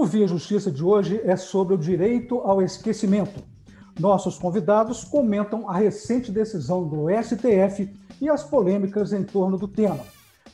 [0.00, 3.44] O Via Justiça de hoje é sobre o direito ao esquecimento.
[3.98, 10.00] Nossos convidados comentam a recente decisão do STF e as polêmicas em torno do tema.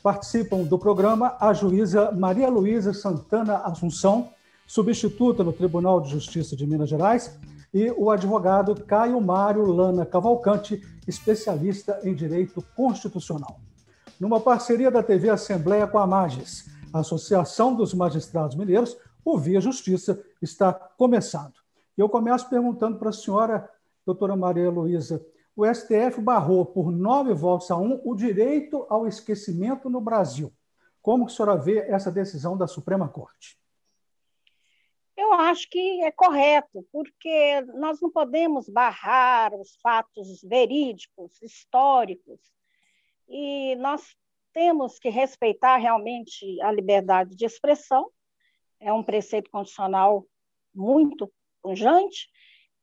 [0.02, 4.30] Participam do programa a juíza Maria Luísa Santana Assunção,
[4.66, 7.38] substituta no Tribunal de Justiça de Minas Gerais,
[7.72, 13.60] e o advogado Caio Mário Lana Cavalcante, especialista em direito constitucional.
[14.18, 20.24] Numa parceria da TV Assembleia com a Magis, Associação dos Magistrados Mineiros, o Via Justiça
[20.40, 21.54] está começando.
[21.98, 23.68] Eu começo perguntando para a senhora,
[24.04, 25.26] doutora Maria Luísa,
[25.56, 30.52] o STF barrou por nove votos a um o direito ao esquecimento no Brasil.
[31.02, 33.58] Como que a senhora vê essa decisão da Suprema Corte?
[35.16, 42.40] Eu acho que é correto, porque nós não podemos barrar os fatos verídicos, históricos,
[43.28, 44.14] e nós
[44.52, 48.08] temos que respeitar realmente a liberdade de expressão,
[48.86, 50.24] é um preceito constitucional
[50.72, 52.28] muito pungente,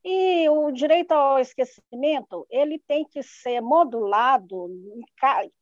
[0.04, 4.68] e o direito ao esquecimento ele tem que ser modulado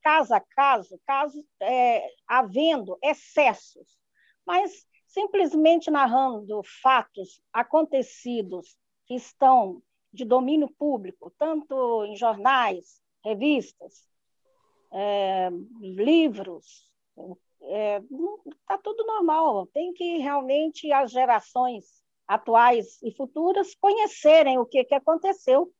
[0.02, 3.96] caso a caso, caso é, havendo excessos.
[4.44, 8.76] Mas simplesmente narrando fatos acontecidos
[9.06, 9.80] que estão
[10.12, 14.08] de domínio público, tanto em jornais, revistas,
[14.92, 16.92] é, livros,
[17.62, 18.02] está é,
[18.66, 19.66] tá tudo normal.
[19.68, 25.72] Tem que realmente as gerações atuais e futuras conhecerem o que, que aconteceu,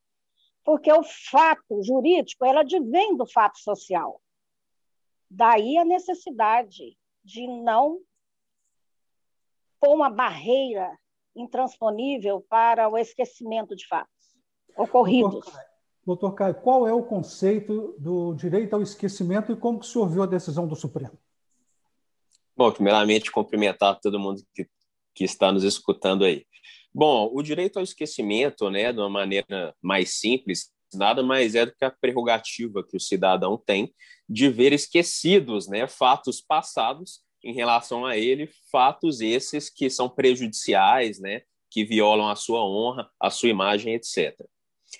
[0.63, 4.21] porque o fato jurídico ela advém do fato social.
[5.29, 7.99] Daí a necessidade de não
[9.79, 10.97] pôr uma barreira
[11.35, 14.13] intransponível para o esquecimento de fatos
[14.77, 15.45] ocorridos.
[16.05, 20.07] Doutor Caio, qual é o conceito do direito ao esquecimento e como que o senhor
[20.09, 21.17] viu a decisão do Supremo?
[22.55, 24.67] Bom, primeiramente, cumprimentar todo mundo que,
[25.15, 26.45] que está nos escutando aí.
[26.93, 31.75] Bom, o direito ao esquecimento, né, de uma maneira mais simples, nada mais é do
[31.75, 33.91] que a prerrogativa que o cidadão tem
[34.29, 41.19] de ver esquecidos né, fatos passados em relação a ele, fatos esses que são prejudiciais,
[41.19, 44.39] né, que violam a sua honra, a sua imagem, etc.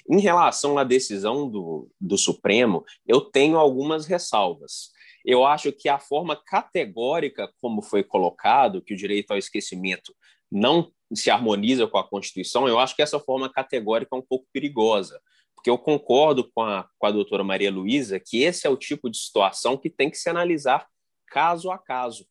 [0.09, 4.91] Em relação à decisão do, do Supremo, eu tenho algumas ressalvas.
[5.25, 10.13] Eu acho que a forma categórica como foi colocado, que o direito ao esquecimento
[10.51, 14.47] não se harmoniza com a Constituição, eu acho que essa forma categórica é um pouco
[14.51, 15.19] perigosa,
[15.55, 19.09] porque eu concordo com a, com a doutora Maria Luísa que esse é o tipo
[19.09, 20.87] de situação que tem que se analisar
[21.27, 22.27] caso a caso.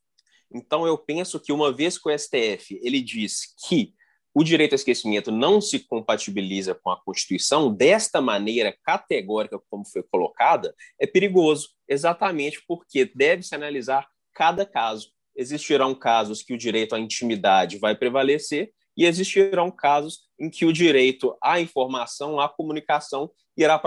[0.53, 3.93] Então, eu penso que uma vez que o STF ele diz que
[4.33, 10.01] o direito ao esquecimento não se compatibiliza com a Constituição, desta maneira categórica como foi
[10.03, 15.11] colocada, é perigoso, exatamente porque deve-se analisar cada caso.
[15.35, 20.73] Existirão casos que o direito à intimidade vai prevalecer e existirão casos em que o
[20.73, 23.79] direito à informação, à comunicação irá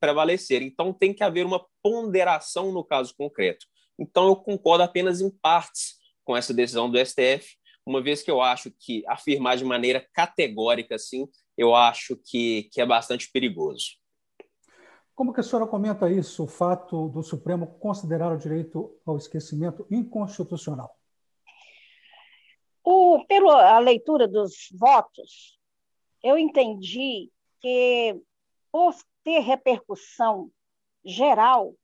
[0.00, 0.62] prevalecer.
[0.62, 3.66] Então, tem que haver uma ponderação no caso concreto.
[3.98, 8.40] Então, eu concordo apenas em partes com essa decisão do STF, uma vez que eu
[8.40, 14.00] acho que afirmar de maneira categórica, assim, eu acho que, que é bastante perigoso.
[15.14, 19.86] Como que a senhora comenta isso, o fato do Supremo considerar o direito ao esquecimento
[19.90, 20.96] inconstitucional?
[22.82, 25.58] O, pela leitura dos votos,
[26.22, 28.20] eu entendi que,
[28.72, 30.50] por ter repercussão
[31.04, 31.74] geral,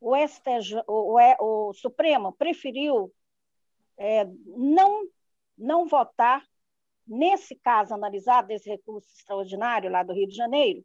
[0.00, 3.12] o, STJ, o, o, o Supremo preferiu
[3.98, 5.02] é, não,
[5.56, 6.44] não votar,
[7.06, 10.84] nesse caso analisado, esse recurso extraordinário lá do Rio de Janeiro,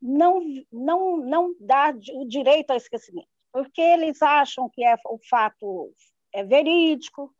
[0.00, 5.92] não, não, não dá o direito ao esquecimento, porque eles acham que é, o fato
[6.32, 7.34] é verídico,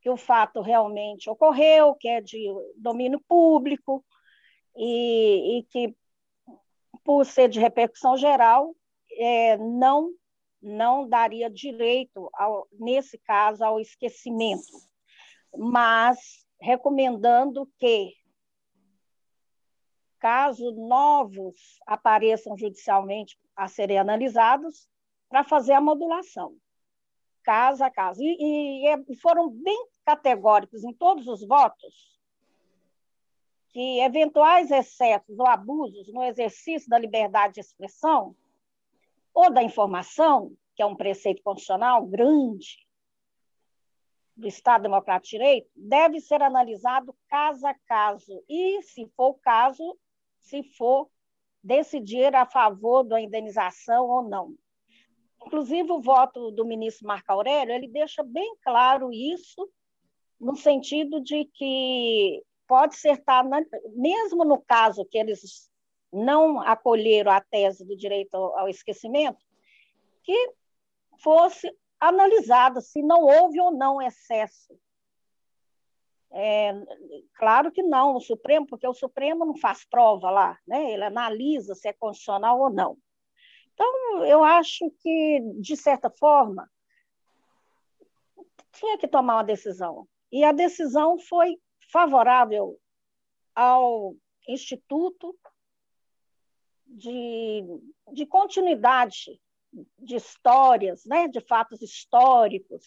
[0.00, 4.04] que o fato realmente ocorreu, que é de domínio público,
[4.76, 5.94] e, e que,
[7.04, 8.74] por ser de repercussão geral,
[9.12, 10.12] é, não
[10.60, 14.72] não daria direito, ao, nesse caso, ao esquecimento,
[15.56, 18.14] mas recomendando que,
[20.18, 24.88] caso novos apareçam judicialmente a serem analisados,
[25.28, 26.56] para fazer a modulação,
[27.42, 28.22] caso a caso.
[28.22, 32.18] E, e, foram bem categóricos em todos os votos
[33.70, 38.34] que eventuais excessos ou abusos no exercício da liberdade de expressão
[39.32, 42.86] ou da informação, que é um preceito constitucional grande
[44.36, 49.34] do Estado Democrático de Direito, deve ser analisado caso a caso e, se for o
[49.34, 49.98] caso,
[50.38, 51.10] se for
[51.62, 54.54] decidir a favor da indenização ou não.
[55.44, 59.68] Inclusive, o voto do ministro Marco Aurélio, ele deixa bem claro isso,
[60.40, 63.42] no sentido de que pode ser, tá,
[63.96, 65.68] mesmo no caso que eles
[66.12, 69.44] não acolheram a tese do direito ao esquecimento,
[70.22, 70.52] que
[71.22, 71.70] fosse
[72.00, 74.78] analisado se não houve ou não excesso.
[76.30, 76.72] É,
[77.34, 80.92] claro que não, o Supremo, porque o Supremo não faz prova lá, né?
[80.92, 82.98] ele analisa se é constitucional ou não.
[83.72, 86.68] Então, eu acho que, de certa forma,
[88.72, 90.06] tinha que tomar uma decisão.
[90.30, 91.56] E a decisão foi
[91.90, 92.78] favorável
[93.54, 94.14] ao
[94.46, 95.36] Instituto
[96.88, 97.62] de,
[98.12, 99.40] de continuidade
[99.98, 102.84] de histórias, né, de fatos históricos,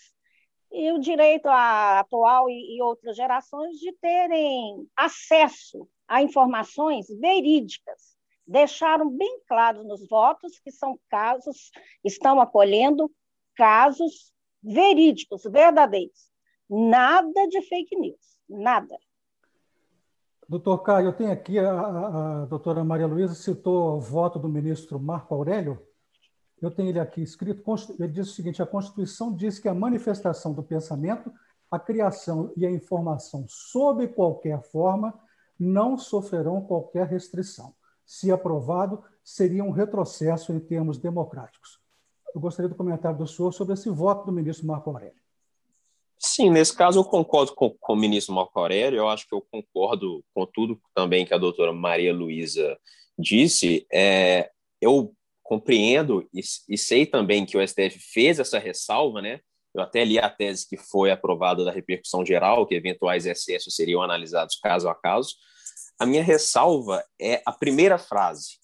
[0.71, 8.17] e o direito à atual e, e outras gerações de terem acesso a informações verídicas.
[8.47, 11.71] Deixaram bem claro nos votos que são casos,
[12.03, 13.11] estão acolhendo
[13.55, 14.33] casos
[14.63, 16.31] verídicos, verdadeiros.
[16.69, 18.97] Nada de fake news, nada.
[20.51, 24.99] Doutor Caio, eu tenho aqui, a, a, doutora Maria Luísa citou o voto do ministro
[24.99, 25.81] Marco Aurélio,
[26.61, 27.63] eu tenho ele aqui escrito,
[27.97, 31.31] ele diz o seguinte: a Constituição diz que a manifestação do pensamento,
[31.71, 35.17] a criação e a informação, sob qualquer forma,
[35.57, 37.73] não sofrerão qualquer restrição.
[38.05, 41.79] Se aprovado, seria um retrocesso em termos democráticos.
[42.35, 45.20] Eu gostaria do comentário do senhor sobre esse voto do ministro Marco Aurélio.
[46.23, 49.41] Sim, nesse caso eu concordo com, com, o ministro Marco Aurélio, eu acho que eu
[49.41, 52.77] concordo com tudo também que a doutora Maria Luísa
[53.17, 53.87] disse.
[53.91, 59.39] É, eu compreendo e, e, sei também que o STF fez essa ressalva, né?
[59.73, 64.03] Eu até li a tese que foi aprovada da repercussão geral, que eventuais excessos seriam
[64.03, 65.33] analisados caso a caso.
[65.97, 68.59] A minha ressalva é a primeira frase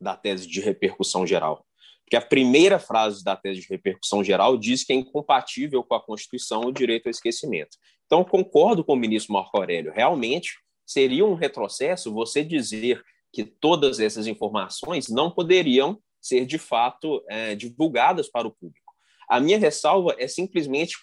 [0.00, 1.66] da tese de repercussão geral.
[2.12, 6.04] Porque a primeira frase da tese de repercussão geral diz que é incompatível com a
[6.04, 7.78] Constituição o direito ao esquecimento.
[8.04, 9.90] Então, concordo com o ministro Marco Aurélio.
[9.90, 17.24] Realmente, seria um retrocesso você dizer que todas essas informações não poderiam ser de fato
[17.30, 18.92] é, divulgadas para o público.
[19.26, 20.98] A minha ressalva é simplesmente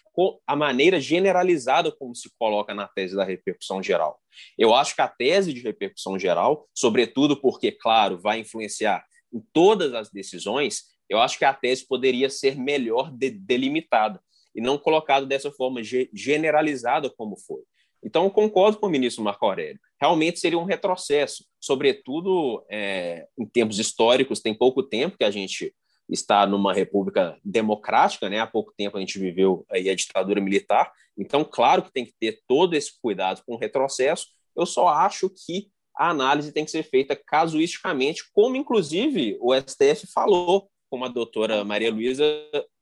[0.46, 4.20] a maneira generalizada como se coloca na tese da repercussão geral.
[4.56, 9.04] Eu acho que a tese de repercussão geral, sobretudo porque, claro, vai influenciar
[9.34, 14.22] em todas as decisões, eu acho que a tese poderia ser melhor de delimitada
[14.54, 15.82] e não colocada dessa forma
[16.14, 17.62] generalizada como foi.
[18.04, 19.80] Então, concordo com o ministro Marco Aurélio.
[20.00, 24.40] Realmente seria um retrocesso, sobretudo é, em termos históricos.
[24.40, 25.74] Tem pouco tempo que a gente
[26.08, 28.40] está numa república democrática, né?
[28.40, 30.92] Há pouco tempo a gente viveu aí a ditadura militar.
[31.18, 34.28] Então, claro que tem que ter todo esse cuidado com o retrocesso.
[34.56, 40.08] Eu só acho que a análise tem que ser feita casuisticamente, como inclusive o STF
[40.14, 42.24] falou, como a doutora Maria Luísa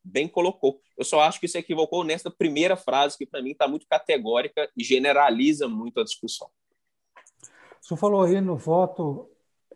[0.04, 0.80] bem colocou.
[0.98, 4.70] Eu só acho que se equivocou nessa primeira frase, que para mim está muito categórica
[4.76, 6.50] e generaliza muito a discussão.
[7.82, 9.30] O senhor falou aí no voto,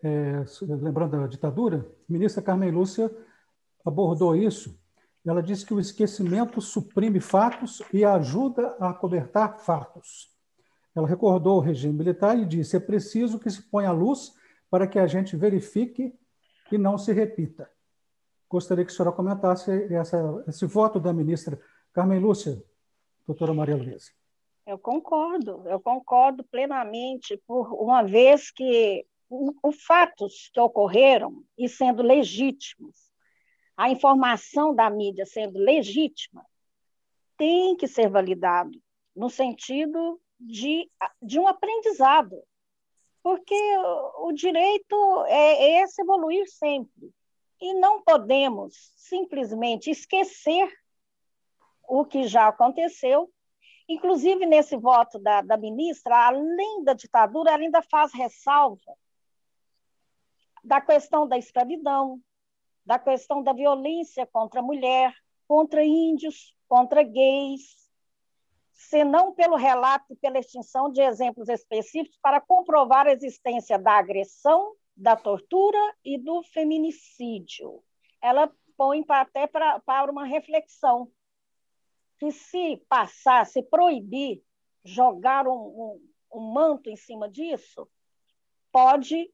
[0.04, 3.12] é, lembrando da ditadura, a ministra Carmen Lúcia
[3.86, 4.80] abordou isso.
[5.26, 10.32] Ela disse que o esquecimento suprime fatos e ajuda a cobertar fatos.
[10.96, 14.34] Ela recordou o regime militar e disse: é preciso que se ponha a luz
[14.70, 16.14] para que a gente verifique
[16.72, 17.70] e não se repita.
[18.52, 21.58] Gostaria que a senhora comentasse essa, esse voto da ministra
[21.94, 22.62] Carmen Lúcia,
[23.26, 24.12] doutora Maria Luísa.
[24.68, 32.04] Eu concordo, eu concordo plenamente, por uma vez que os fatos que ocorreram e sendo
[32.04, 33.10] legítimos,
[33.78, 36.46] a informação da mídia sendo legítima,
[37.38, 38.78] tem que ser validado
[39.16, 42.36] no sentido de, de um aprendizado,
[43.24, 43.56] porque
[44.18, 47.14] o direito é, é esse evoluir sempre.
[47.62, 50.68] E não podemos simplesmente esquecer
[51.88, 53.32] o que já aconteceu.
[53.88, 58.98] Inclusive, nesse voto da, da ministra, além da ditadura, ela ainda faz ressalva
[60.64, 62.20] da questão da escravidão,
[62.86, 65.14] da questão da violência contra a mulher,
[65.48, 67.76] contra índios, contra gays,
[68.74, 74.74] senão pelo relato e pela extinção de exemplos específicos para comprovar a existência da agressão
[75.02, 77.84] da tortura e do feminicídio.
[78.22, 81.12] Ela põe até pra, para uma reflexão
[82.20, 84.44] que se passar, se proibir
[84.86, 87.90] jogar um, um, um manto em cima disso,
[88.72, 89.34] pode,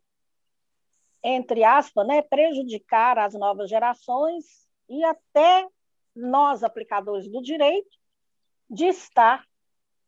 [1.22, 4.46] entre aspas, né, prejudicar as novas gerações
[4.88, 5.68] e até
[6.16, 7.98] nós, aplicadores do direito,
[8.70, 9.46] de estar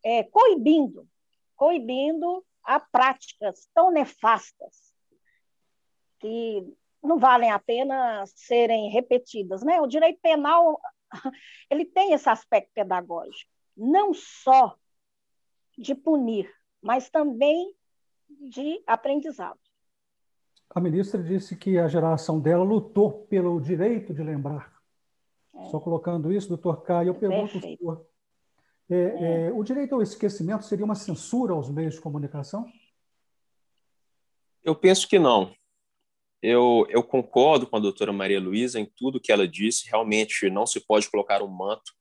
[0.06, 1.06] é, coibindo,
[1.58, 4.89] coibindo a práticas tão nefastas
[6.20, 9.64] que não valem a pena serem repetidas.
[9.64, 9.80] Né?
[9.82, 10.80] O direito penal
[11.70, 14.76] ele tem esse aspecto pedagógico, não só
[15.78, 17.74] de punir, mas também
[18.30, 19.60] de aprendizado.
[20.70, 24.72] A ministra disse que a geração dela lutou pelo direito de lembrar.
[25.56, 25.66] É.
[25.70, 28.06] Só colocando isso, doutor Caio, eu pergunto ao senhor:
[28.90, 29.48] é, é.
[29.48, 29.52] é.
[29.52, 32.66] o direito ao esquecimento seria uma censura aos meios de comunicação?
[34.64, 35.52] Eu penso que não.
[36.42, 39.90] Eu, eu concordo com a doutora Maria Luísa em tudo que ela disse.
[39.90, 41.92] Realmente não se pode colocar um manto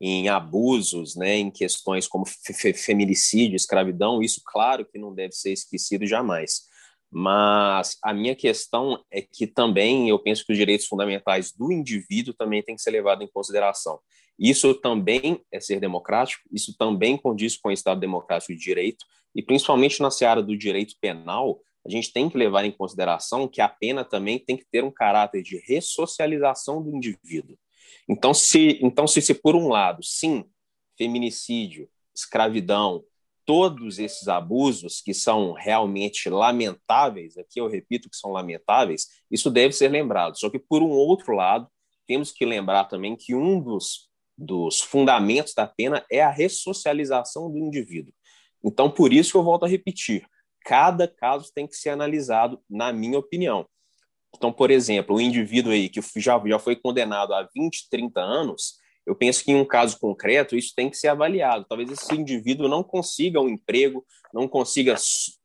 [0.00, 6.04] em abusos, né, em questões como feminicídio, escravidão, isso claro que não deve ser esquecido
[6.04, 6.62] jamais.
[7.08, 12.34] Mas a minha questão é que também eu penso que os direitos fundamentais do indivíduo
[12.34, 14.00] também têm que ser levados em consideração.
[14.36, 19.04] Isso também é ser democrático, isso também condiz com o Estado democrático de direito,
[19.36, 23.60] e principalmente na seara do direito penal, a gente tem que levar em consideração que
[23.60, 27.56] a pena também tem que ter um caráter de ressocialização do indivíduo.
[28.08, 30.44] Então, se, então, se, se por um lado, sim,
[30.96, 33.04] feminicídio, escravidão,
[33.44, 39.72] todos esses abusos que são realmente lamentáveis, aqui eu repito que são lamentáveis, isso deve
[39.72, 40.38] ser lembrado.
[40.38, 41.68] Só que, por um outro lado,
[42.06, 47.58] temos que lembrar também que um dos, dos fundamentos da pena é a ressocialização do
[47.58, 48.12] indivíduo.
[48.64, 50.24] Então, por isso que eu volto a repetir:
[50.64, 53.66] cada caso tem que ser analisado, na minha opinião.
[54.34, 58.80] Então, por exemplo, o indivíduo aí que já, já foi condenado a 20, 30 anos,
[59.04, 61.66] eu penso que em um caso concreto isso tem que ser avaliado.
[61.68, 64.94] Talvez esse indivíduo não consiga um emprego, não consiga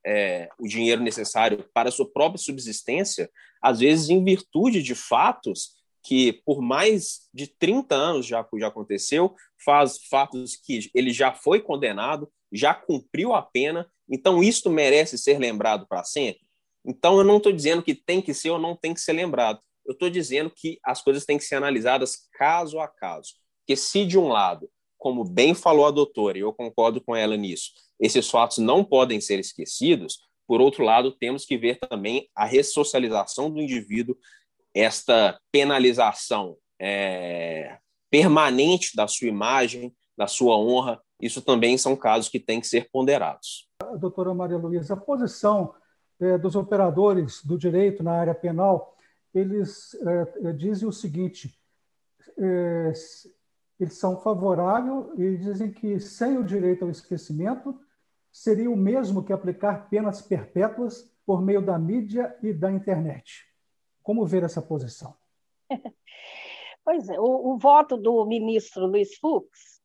[0.06, 5.76] é, o dinheiro necessário para a sua própria subsistência, às vezes em virtude de fatos
[6.04, 11.60] que por mais de 30 anos já, já aconteceu, faz fatos que ele já foi
[11.60, 16.40] condenado, já cumpriu a pena, então isso merece ser lembrado para sempre.
[16.84, 19.60] Então, eu não estou dizendo que tem que ser ou não tem que ser lembrado.
[19.84, 23.34] Eu estou dizendo que as coisas têm que ser analisadas caso a caso.
[23.60, 27.36] Porque se, de um lado, como bem falou a doutora, e eu concordo com ela
[27.36, 32.46] nisso, esses fatos não podem ser esquecidos, por outro lado, temos que ver também a
[32.46, 34.16] ressocialização do indivíduo,
[34.74, 37.76] esta penalização é,
[38.10, 42.88] permanente da sua imagem, da sua honra, isso também são casos que têm que ser
[42.90, 43.67] ponderados.
[43.96, 45.74] Doutora Maria Luísa, a posição
[46.20, 48.96] é, dos operadores do direito na área penal,
[49.34, 49.94] eles
[50.42, 51.58] é, dizem o seguinte:
[52.36, 52.92] é,
[53.78, 57.78] eles são favoráveis e dizem que sem o direito ao esquecimento
[58.30, 63.44] seria o mesmo que aplicar penas perpétuas por meio da mídia e da internet.
[64.02, 65.14] Como ver essa posição?
[66.84, 69.77] Pois é, o, o voto do ministro Luiz Fux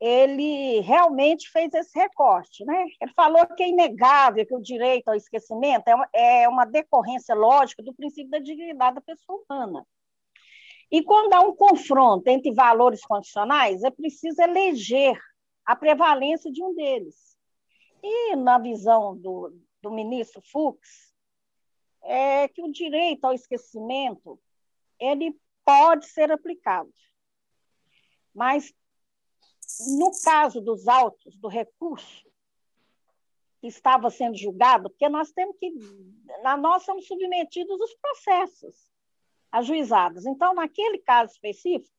[0.00, 2.64] ele realmente fez esse recorte.
[2.64, 2.86] Né?
[3.00, 7.34] Ele falou que é inegável que o direito ao esquecimento é uma, é uma decorrência
[7.34, 9.86] lógica do princípio da dignidade da pessoa humana.
[10.90, 15.18] E quando há um confronto entre valores constitucionais, é preciso eleger
[15.64, 17.36] a prevalência de um deles.
[18.02, 21.14] E, na visão do, do ministro Fux,
[22.02, 24.38] é que o direito ao esquecimento
[25.00, 25.34] ele
[25.64, 26.92] pode ser aplicado,
[28.34, 28.72] mas
[29.80, 32.24] no caso dos autos do recurso
[33.60, 35.72] que estava sendo julgado, porque nós temos que,
[36.60, 38.92] nós somos submetidos aos processos
[39.50, 40.26] ajuizados.
[40.26, 41.94] Então, naquele caso específico,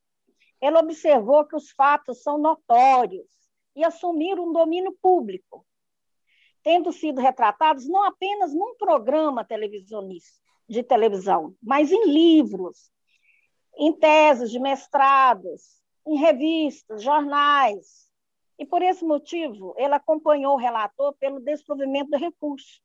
[0.62, 3.28] ele observou que os fatos são notórios
[3.76, 5.66] e assumiram um domínio público,
[6.64, 12.92] tendo sido retratados não apenas num programa televisionista de televisão, mas em livros,
[13.78, 18.06] em teses de mestrados, em revistas, jornais.
[18.58, 22.80] E por esse motivo, ele acompanhou o relator pelo desprovimento do recurso.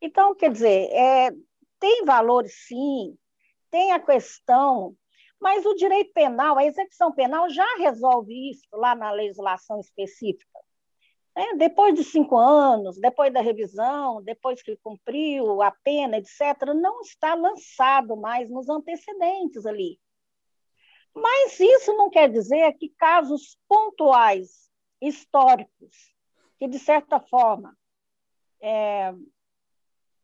[0.00, 1.30] Então, quer dizer, é,
[1.78, 3.16] tem valores, sim,
[3.70, 4.94] tem a questão,
[5.40, 10.58] mas o direito penal, a execução penal já resolve isso lá na legislação específica.
[11.36, 17.00] É, depois de cinco anos, depois da revisão, depois que cumpriu a pena, etc., não
[17.00, 19.98] está lançado mais nos antecedentes ali.
[21.14, 26.14] Mas isso não quer dizer que casos pontuais, históricos,
[26.58, 27.76] que, de certa forma,
[28.60, 29.14] é,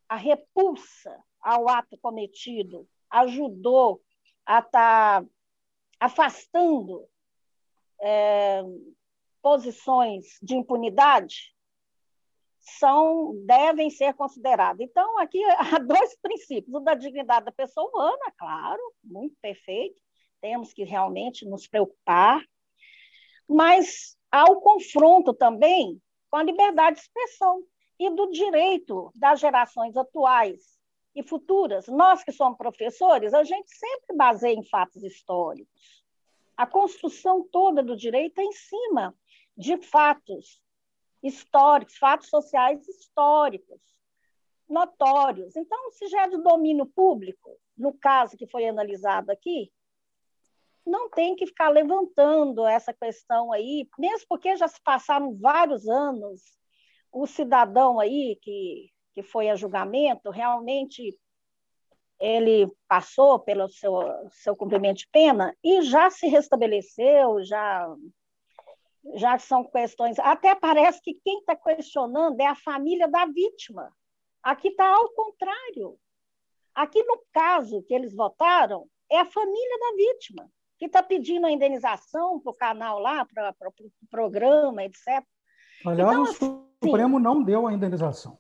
[0.09, 4.03] a repulsa ao ato cometido ajudou
[4.45, 5.29] a estar tá
[6.01, 7.07] afastando
[8.01, 8.63] é,
[9.43, 11.55] posições de impunidade,
[12.59, 14.81] são devem ser considerados.
[14.81, 20.01] Então, aqui há dois princípios: o da dignidade da pessoa humana, claro, muito perfeito,
[20.41, 22.45] temos que realmente nos preocupar,
[23.49, 27.63] mas há o confronto também com a liberdade de expressão
[27.99, 30.79] e do direito das gerações atuais
[31.15, 31.87] e futuras.
[31.89, 36.05] Nós que somos professores, a gente sempre baseia em fatos históricos.
[36.57, 39.15] A construção toda do direito é em cima
[39.57, 40.63] de fatos
[41.23, 43.81] históricos, fatos sociais históricos,
[44.69, 45.57] notórios.
[45.57, 49.71] Então, se já é de domínio público, no caso que foi analisado aqui,
[50.87, 56.43] não tem que ficar levantando essa questão aí, mesmo porque já se passaram vários anos,
[57.13, 61.19] o cidadão aí que, que foi a julgamento, realmente
[62.19, 63.95] ele passou pelo seu,
[64.31, 67.89] seu cumprimento de pena e já se restabeleceu, já
[69.15, 70.19] já são questões.
[70.19, 73.91] Até parece que quem está questionando é a família da vítima.
[74.43, 75.99] Aqui está ao contrário.
[76.75, 81.51] Aqui, no caso que eles votaram, é a família da vítima que está pedindo a
[81.53, 85.23] indenização para o canal lá, para o pro programa, etc.
[85.85, 88.39] Aliás, então, o assim, Supremo não deu a indenização.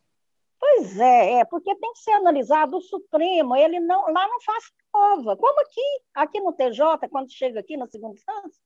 [0.59, 4.64] Pois é, é, porque tem que ser analisado o Supremo, ele não, lá não faz
[4.90, 5.37] prova.
[5.37, 8.62] Como aqui, aqui no TJ, quando chega aqui na segunda instância,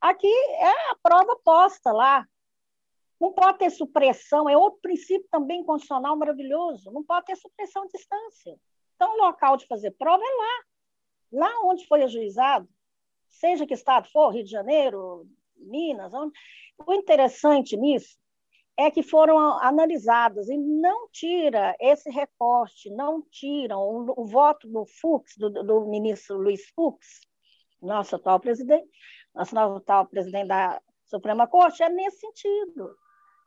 [0.00, 2.26] aqui é a prova posta lá.
[3.20, 6.90] Não pode ter supressão, é outro princípio também constitucional maravilhoso.
[6.90, 8.56] Não pode ter supressão de distância.
[8.96, 10.64] Então, o local de fazer prova é lá.
[11.46, 12.68] Lá onde foi ajuizado,
[13.28, 16.32] seja que estado for, Rio de Janeiro, Minas, onde...
[16.86, 18.18] o interessante nisso
[18.78, 24.86] é que foram analisadas e não tira esse recorte, não tiram o, o voto do
[24.86, 27.20] Fux, do, do, ministro Luiz Fux,
[27.82, 28.88] nosso atual presidente,
[29.34, 32.94] nosso atual presidente da Suprema Corte, é nesse sentido,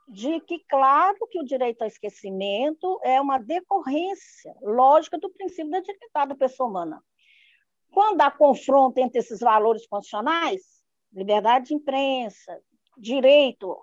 [0.09, 5.79] de que, claro, que o direito ao esquecimento é uma decorrência lógica do princípio da
[5.79, 7.01] dignidade da pessoa humana.
[7.91, 10.61] Quando há confronto entre esses valores constitucionais,
[11.13, 12.59] liberdade de imprensa,
[12.97, 13.77] direito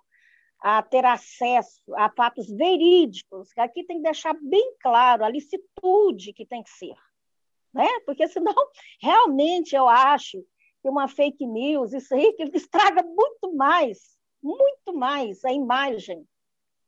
[0.60, 6.32] a ter acesso a fatos verídicos, que aqui tem que deixar bem claro a licitude
[6.32, 6.94] que tem que ser.
[7.72, 7.86] Né?
[8.04, 8.54] Porque senão,
[9.00, 10.44] realmente, eu acho
[10.82, 16.26] que uma fake news, isso aí, que estraga muito mais, muito mais a imagem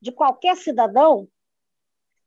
[0.01, 1.29] de qualquer cidadão,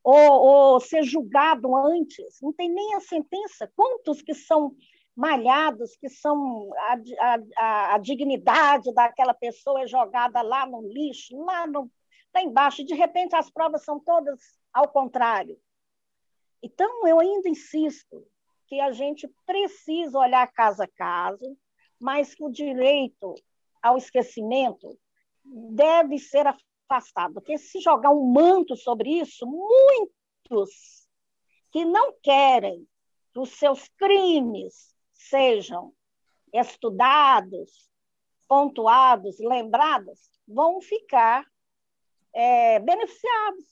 [0.04, 3.72] ou, ou ser julgado antes, não tem nem a sentença.
[3.76, 4.76] Quantos que são
[5.16, 6.98] malhados, que são a,
[7.58, 11.90] a, a, dignidade daquela pessoa é jogada lá no lixo, lá, no,
[12.34, 14.40] lá embaixo, e de repente as provas são todas
[14.74, 15.58] ao contrário.
[16.62, 18.26] Então, eu ainda insisto
[18.68, 21.58] que a gente precisa olhar caso a caso,
[22.00, 23.36] mas que o direito
[23.82, 24.98] ao esquecimento
[25.44, 26.48] deve ser
[26.94, 31.08] afastado, porque se jogar um manto sobre isso, muitos
[31.72, 32.88] que não querem
[33.32, 35.94] que os seus crimes sejam
[36.54, 37.90] estudados,
[38.48, 41.46] pontuados, lembrados, vão ficar
[42.34, 43.66] é, beneficiados.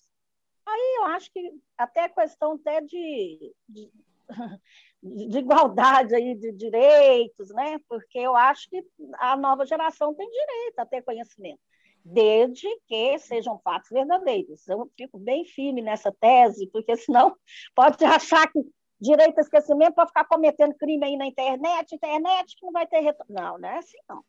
[0.66, 3.92] Aí eu acho que até a questão até de, de,
[5.04, 7.80] de, igualdade aí de direitos, né?
[7.88, 8.84] porque eu acho que
[9.20, 11.60] a nova geração tem direito a ter conhecimento,
[12.04, 14.68] desde que sejam fatos verdadeiros.
[14.68, 17.36] Eu fico bem firme nessa tese, porque senão
[17.76, 18.60] pode achar que
[19.00, 23.00] direito a esquecimento para ficar cometendo crime aí na internet, internet que não vai ter
[23.00, 23.34] retorno.
[23.34, 24.24] Não, não é assim, não.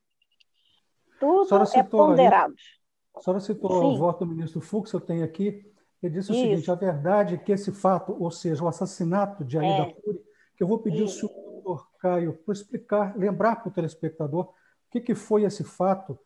[1.21, 2.55] Tudo é ponderado.
[2.55, 2.83] Aí,
[3.15, 3.95] a senhora citou Sim.
[3.95, 5.71] o voto do ministro Fux, eu tenho aqui.
[6.03, 6.43] Ele disse o Isso.
[6.43, 9.93] seguinte: a verdade é que esse fato, ou seja, o assassinato de Aida é.
[9.93, 10.21] Cury,
[10.57, 11.27] que eu vou pedir Isso.
[11.27, 11.33] ao
[11.63, 14.55] senhor Caio para explicar, lembrar para o telespectador o
[14.91, 16.19] que, que foi esse fato.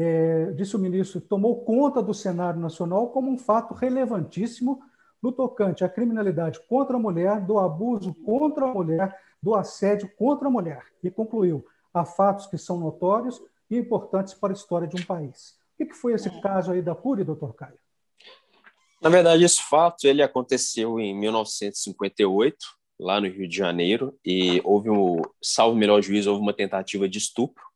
[0.00, 4.80] É, disse o ministro, tomou conta do cenário nacional como um fato relevantíssimo
[5.20, 10.46] no tocante à criminalidade contra a mulher, do abuso contra a mulher, do assédio contra
[10.46, 10.84] a mulher.
[11.02, 15.58] E concluiu: há fatos que são notórios e importantes para a história de um país.
[15.80, 17.78] O que foi esse caso aí da CURI, doutor Caio?
[19.02, 22.56] Na verdade, esse fato ele aconteceu em 1958,
[23.00, 27.18] lá no Rio de Janeiro, e houve um, salvo melhor juízo, houve uma tentativa de
[27.18, 27.67] estupro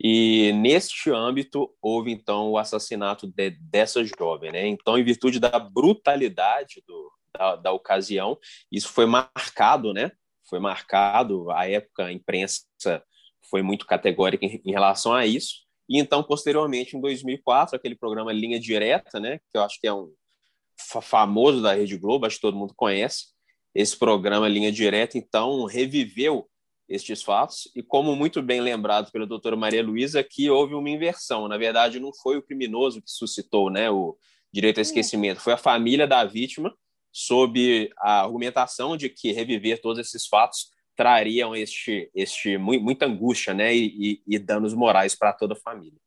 [0.00, 4.66] e neste âmbito houve então o assassinato de, dessa jovem, né?
[4.66, 8.38] Então, em virtude da brutalidade do, da, da, ocasião,
[8.70, 10.12] isso foi marcado, né?
[10.48, 11.50] Foi marcado.
[11.50, 12.64] A época a imprensa
[13.50, 15.66] foi muito categórica em, em relação a isso.
[15.88, 19.38] E então, posteriormente, em 2004, aquele programa Linha Direta, né?
[19.50, 20.12] Que eu acho que é um
[20.76, 23.26] famoso da Rede Globo, acho que todo mundo conhece.
[23.74, 26.48] Esse programa Linha Direta, então, reviveu
[26.88, 31.46] estes fatos, e como muito bem lembrado pela doutora Maria Luísa, que houve uma inversão.
[31.46, 34.16] Na verdade, não foi o criminoso que suscitou né, o
[34.52, 36.74] direito ao esquecimento, foi a família da vítima,
[37.12, 43.74] sob a argumentação de que reviver todos esses fatos trariam este, este muita angústia né,
[43.74, 45.98] e, e danos morais para toda a família.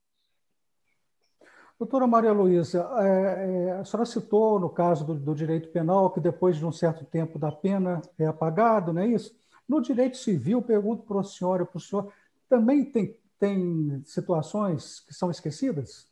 [1.81, 6.19] Doutora Maria Luísa, é, é, a senhora citou no caso do, do, direito penal que
[6.19, 9.35] depois de um certo tempo da pena é apagado, não é isso?
[9.67, 12.13] No direito civil, pergunto para o senhor e para o senhor,
[12.49, 16.09] também tem, tem situações que são esquecidas?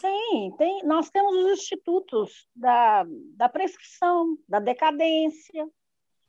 [0.00, 0.82] Tem, tem.
[0.84, 3.04] Nós temos os institutos da,
[3.36, 5.68] da prescrição, da decadência.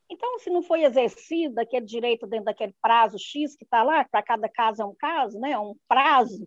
[0.10, 4.22] Então, se não foi exercido aquele direito dentro daquele prazo X que está lá, para
[4.22, 5.52] cada caso é um caso, né?
[5.52, 6.46] é um prazo,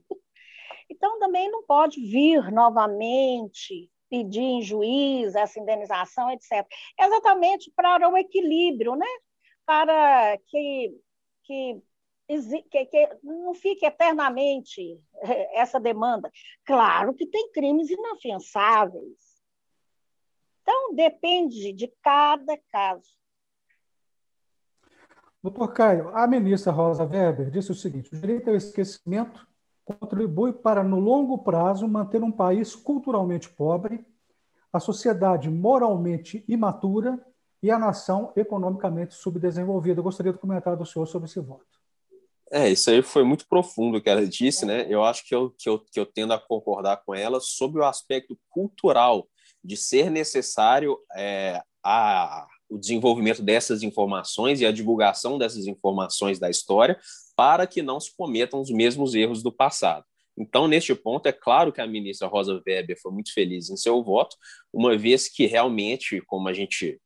[0.90, 6.66] então também não pode vir novamente pedir em juiz essa indenização, etc.
[7.00, 9.06] Exatamente para o equilíbrio, né?
[9.66, 11.00] Para que,
[11.44, 11.82] que
[12.26, 16.30] que, que, não fique eternamente eh, essa demanda.
[16.64, 19.34] Claro que tem crimes inafiançáveis.
[20.62, 23.12] Então, depende de cada caso.
[25.42, 29.46] Doutor Caio, a ministra Rosa Weber disse o seguinte: o direito ao esquecimento
[29.84, 34.02] contribui para, no longo prazo, manter um país culturalmente pobre,
[34.72, 37.22] a sociedade moralmente imatura
[37.64, 39.98] e a nação economicamente subdesenvolvida.
[39.98, 41.64] Eu gostaria de comentar do senhor sobre esse voto.
[42.52, 44.84] É, isso aí foi muito profundo o que ela disse, né?
[44.86, 47.84] Eu acho que eu, que, eu, que eu tendo a concordar com ela sobre o
[47.86, 49.26] aspecto cultural
[49.64, 56.50] de ser necessário é, a, o desenvolvimento dessas informações e a divulgação dessas informações da
[56.50, 57.00] história
[57.34, 60.04] para que não se cometam os mesmos erros do passado.
[60.36, 64.04] Então, neste ponto, é claro que a ministra Rosa Weber foi muito feliz em seu
[64.04, 64.36] voto,
[64.70, 67.00] uma vez que realmente, como a gente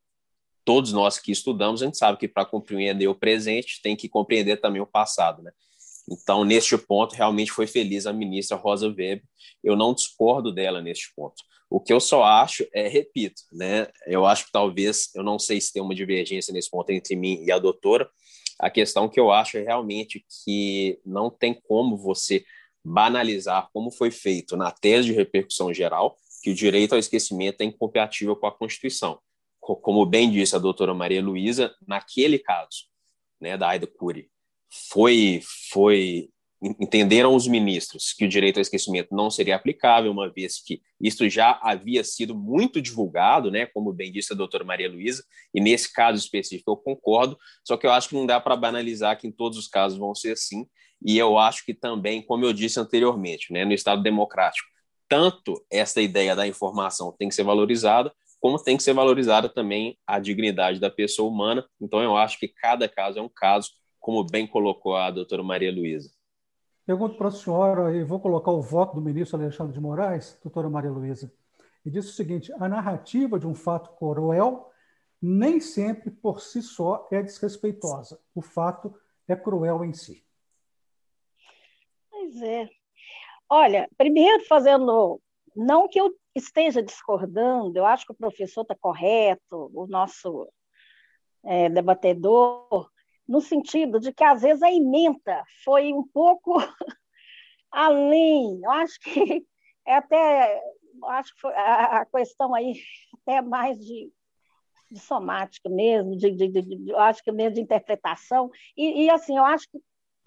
[0.68, 4.58] todos nós que estudamos, a gente sabe que para compreender o presente tem que compreender
[4.58, 5.50] também o passado, né?
[6.06, 9.22] Então, neste ponto, realmente foi feliz a ministra Rosa Weber.
[9.64, 11.42] Eu não discordo dela neste ponto.
[11.70, 13.88] O que eu só acho é, repito, né?
[14.06, 17.42] Eu acho que talvez, eu não sei se tem uma divergência nesse ponto entre mim
[17.42, 18.06] e a doutora.
[18.58, 22.44] A questão que eu acho é realmente que não tem como você
[22.84, 27.64] banalizar como foi feito na tese de repercussão geral que o direito ao esquecimento é
[27.64, 29.18] incompatível com a Constituição
[29.76, 32.86] como bem disse a doutora Maria Luísa, naquele caso,
[33.40, 34.30] né, da Aida Cury,
[34.90, 36.28] foi, foi
[36.60, 41.28] entenderam os ministros que o direito ao esquecimento não seria aplicável, uma vez que isso
[41.28, 45.92] já havia sido muito divulgado, né, como bem disse a doutora Maria Luísa, e nesse
[45.92, 49.32] caso específico eu concordo, só que eu acho que não dá para banalizar que em
[49.32, 50.66] todos os casos vão ser assim,
[51.00, 54.68] e eu acho que também, como eu disse anteriormente, né, no Estado democrático,
[55.08, 59.98] tanto essa ideia da informação tem que ser valorizada, como tem que ser valorizada também
[60.06, 61.64] a dignidade da pessoa humana.
[61.80, 65.72] Então, eu acho que cada caso é um caso, como bem colocou a doutora Maria
[65.72, 66.10] Luísa.
[66.86, 70.70] Pergunto para a senhora, e vou colocar o voto do ministro Alexandre de Moraes, doutora
[70.70, 71.30] Maria Luísa,
[71.84, 74.70] e diz o seguinte: a narrativa de um fato cruel
[75.20, 78.20] nem sempre por si só é desrespeitosa.
[78.34, 78.94] O fato
[79.26, 80.24] é cruel em si.
[82.10, 82.68] Pois é.
[83.50, 85.20] Olha, primeiro fazendo,
[85.56, 90.48] não que eu esteja discordando, eu acho que o professor está correto, o nosso
[91.44, 92.90] é, debatedor,
[93.26, 96.56] no sentido de que às vezes a emenda foi um pouco
[97.70, 98.60] além.
[98.62, 99.46] Eu acho que
[99.86, 100.60] é até
[101.06, 102.74] acho que a, questão aí
[103.22, 104.10] até mais de,
[104.90, 108.50] de somática mesmo, de, de, de, acho que mesmo de interpretação.
[108.76, 109.78] E, e assim, eu acho que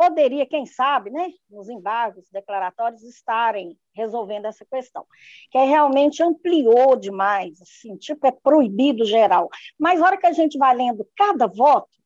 [0.01, 5.05] poderia, quem sabe, né, nos embargos declaratórios estarem resolvendo essa questão,
[5.51, 9.47] que realmente ampliou demais, assim, tipo é proibido geral.
[9.77, 12.01] Mas na hora que a gente vai lendo cada voto,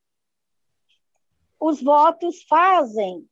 [1.57, 3.25] os votos fazem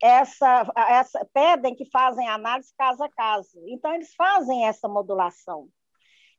[0.00, 3.60] essa, essa pedem que fazem análise caso a caso.
[3.66, 5.68] Então eles fazem essa modulação.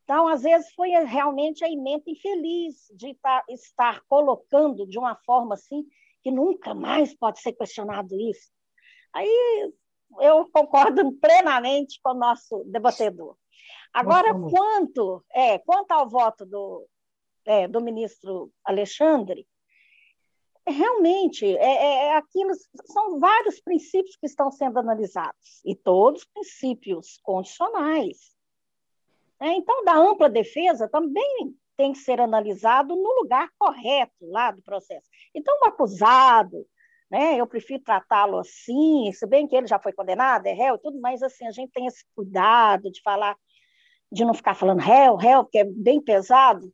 [0.04, 5.54] Então, às vezes, foi realmente a emenda infeliz de tá, estar colocando de uma forma
[5.54, 5.84] assim
[6.22, 8.50] que nunca mais pode ser questionado isso.
[9.12, 9.72] Aí
[10.20, 13.36] eu concordo plenamente com o nosso debatedor.
[13.92, 16.86] Agora, quanto, é, quanto ao voto do,
[17.44, 19.46] é, do ministro Alexandre,
[20.66, 22.52] realmente é, é, é, aquilo
[22.86, 28.32] são vários princípios que estão sendo analisados e todos princípios condicionais.
[29.40, 34.62] É, então, da ampla defesa também tem que ser analisado no lugar correto lá do
[34.62, 35.08] processo.
[35.34, 36.64] Então, o acusado,
[37.10, 40.78] né, eu prefiro tratá-lo assim, se bem que ele já foi condenado, é réu e
[40.78, 43.36] tudo, mas assim, a gente tem esse cuidado de falar,
[44.12, 46.72] de não ficar falando réu, réu, porque é bem pesado,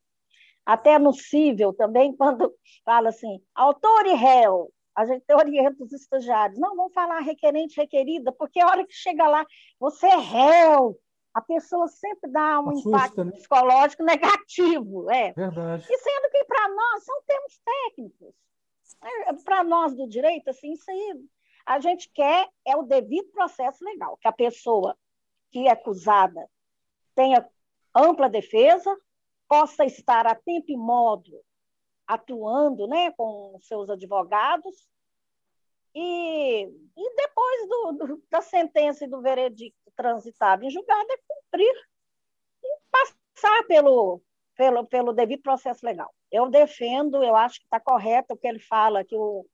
[0.67, 6.59] até no cível também, quando fala assim, autor e réu, a gente orienta os estagiários,
[6.59, 9.47] não, vamos falar requerente, requerida, porque a hora que chega lá,
[9.81, 10.99] você é réu,
[11.39, 13.33] a pessoa sempre dá um Assusta, impacto né?
[13.33, 15.09] psicológico negativo.
[15.11, 15.33] É.
[15.33, 15.87] Verdade.
[15.89, 18.35] E sendo que para nós são termos técnicos.
[19.01, 21.25] É, para nós do direito, assim, isso aí
[21.65, 24.97] a gente quer é o devido processo legal, que a pessoa
[25.51, 26.49] que é acusada
[27.15, 27.49] tenha
[27.95, 28.97] ampla defesa,
[29.49, 31.41] possa estar a tempo e modo
[32.07, 34.89] atuando né, com seus advogados,
[35.95, 41.75] E, e depois do, do, da sentença e do veredicto transitado em julgado é cumprir
[42.63, 44.23] e passar pelo,
[44.57, 46.13] pelo, pelo devido processo legal.
[46.31, 49.47] Eu defendo, eu acho que está correto o que ele fala, que o,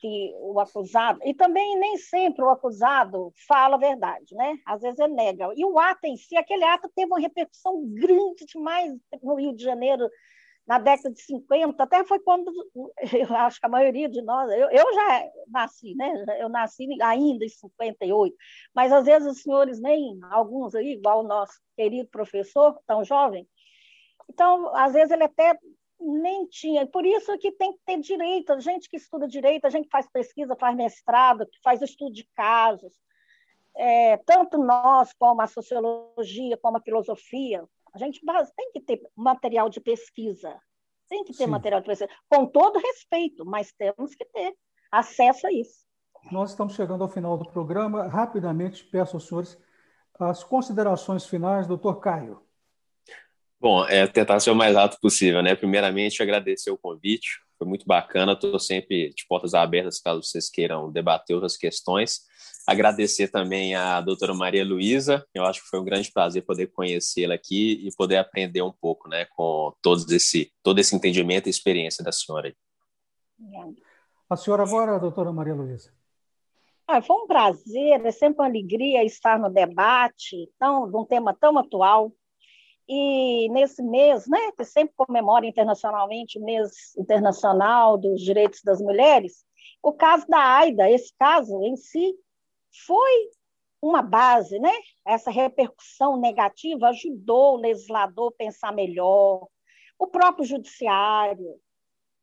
[0.00, 4.58] que o acusado, e também nem sempre o acusado fala a verdade, né?
[4.66, 5.50] Às vezes ele nega.
[5.54, 9.62] E o ato em si, aquele ato teve uma repercussão grande demais no Rio de
[9.62, 10.08] Janeiro
[10.70, 12.48] na década de 50, até foi quando
[13.12, 16.24] eu acho que a maioria de nós, eu, eu já nasci, né?
[16.38, 18.36] Eu nasci ainda em 58,
[18.72, 23.48] mas às vezes os senhores nem, alguns aí, igual o nosso querido professor, tão jovem,
[24.28, 25.58] então, às vezes ele até
[25.98, 26.86] nem tinha.
[26.86, 30.08] Por isso que tem que ter direito, a gente que estuda direito, a gente faz
[30.08, 32.92] pesquisa, faz mestrado, faz estudo de casos,
[33.76, 38.20] é, tanto nós como a sociologia, como a filosofia, a gente
[38.56, 40.58] tem que ter material de pesquisa,
[41.08, 41.50] tem que ter Sim.
[41.50, 44.54] material de pesquisa, com todo respeito, mas temos que ter
[44.90, 45.84] acesso a isso.
[46.30, 48.06] Nós estamos chegando ao final do programa.
[48.08, 49.58] Rapidamente, peço aos senhores
[50.18, 52.42] as considerações finais, doutor Caio.
[53.58, 55.54] Bom, é tentar ser o mais rápido possível, né?
[55.54, 60.90] Primeiramente, agradecer o convite, foi muito bacana, estou sempre de portas abertas caso vocês queiram
[60.90, 62.22] debater outras questões.
[62.66, 67.34] Agradecer também a doutora Maria Luísa, eu acho que foi um grande prazer poder conhecê-la
[67.34, 72.02] aqui e poder aprender um pouco, né, com todo esse, todo esse entendimento e experiência
[72.02, 72.54] da senhora.
[74.28, 75.92] A senhora agora, doutora Maria Luísa.
[76.86, 81.34] Ah, foi um prazer, é sempre uma alegria estar no debate tão, de um tema
[81.34, 82.10] tão atual,
[82.92, 89.44] e nesse mês, né, que sempre comemora internacionalmente o mês internacional dos direitos das mulheres,
[89.80, 92.12] o caso da AIDA, esse caso em si,
[92.84, 93.30] foi
[93.80, 94.72] uma base, né?
[95.06, 99.46] Essa repercussão negativa ajudou o legislador a pensar melhor,
[99.96, 101.60] o próprio judiciário,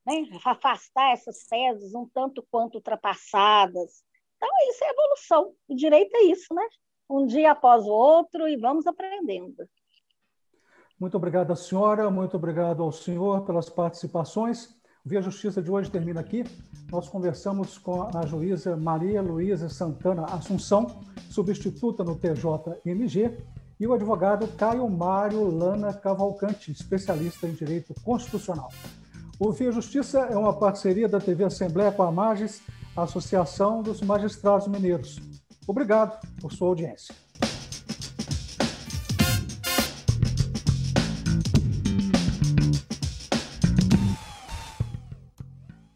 [0.06, 0.28] né?
[0.44, 4.04] afastar essas teses um tanto quanto ultrapassadas.
[4.36, 5.56] Então, isso é evolução.
[5.66, 6.68] O direito é isso, né?
[7.10, 9.66] Um dia após o outro e vamos aprendendo.
[11.00, 14.76] Muito obrigado à senhora, muito obrigado ao senhor pelas participações.
[15.06, 16.44] O Via Justiça de hoje termina aqui.
[16.92, 23.38] Nós conversamos com a juíza Maria Luísa Santana Assunção, substituta no TJMG,
[23.80, 28.70] e o advogado Caio Mário Lana Cavalcante, especialista em direito constitucional.
[29.40, 32.60] O Via Justiça é uma parceria da TV Assembleia com a Magis,
[32.96, 35.20] Associação dos Magistrados Mineiros.
[35.68, 37.14] Obrigado por sua audiência.